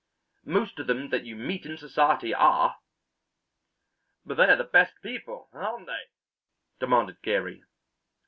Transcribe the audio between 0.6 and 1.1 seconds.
of them